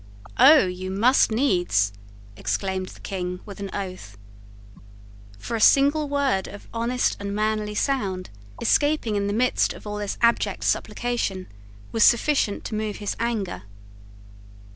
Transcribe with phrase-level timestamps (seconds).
[0.39, 1.93] "Oh, you must needs,"
[2.35, 4.17] exclaimed the King, with an oath.
[5.37, 9.97] For a single word of honest and manly sound, escaping in the midst of all
[9.97, 11.45] this abject supplication,
[11.91, 13.61] was sufficient to move his anger.